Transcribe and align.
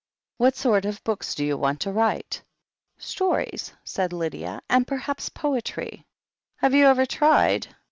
"What 0.37 0.55
sort 0.55 0.85
of 0.85 1.03
books 1.03 1.35
do 1.35 1.45
you 1.45 1.55
want 1.59 1.81
to 1.81 1.91
write?" 1.91 2.41
"Stories," 2.97 3.71
said 3.83 4.11
Lydia, 4.11 4.59
"and 4.67 4.87
perhaps 4.87 5.29
poetry." 5.29 6.07
"Have 6.55 6.73
you 6.73 6.87
ever 6.87 7.05
tried?" 7.05 7.67